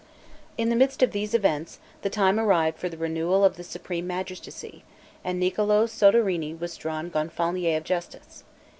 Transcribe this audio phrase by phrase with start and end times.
[0.57, 4.07] In the midst of these events, the time arrived for the renewal of the supreme
[4.07, 4.83] magistracy;
[5.23, 8.43] and Niccolo Soderini was drawn Gonfalonier of Justice.